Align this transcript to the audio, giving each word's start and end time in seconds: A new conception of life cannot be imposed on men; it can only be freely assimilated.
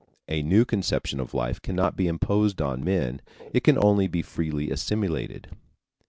A 0.27 0.41
new 0.41 0.65
conception 0.65 1.19
of 1.19 1.35
life 1.35 1.61
cannot 1.61 1.95
be 1.95 2.07
imposed 2.07 2.59
on 2.59 2.83
men; 2.83 3.21
it 3.53 3.63
can 3.63 3.77
only 3.79 4.07
be 4.07 4.23
freely 4.23 4.71
assimilated. 4.71 5.49